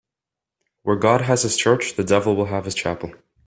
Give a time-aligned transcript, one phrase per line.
[0.81, 3.13] Where God has his church, the devil will have his chapel.